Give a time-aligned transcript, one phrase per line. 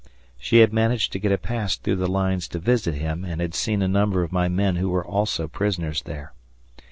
[0.39, 3.53] She had managed to get a pass through the lines to visit him and had
[3.53, 6.33] seen a number of my men who were also prisoners there.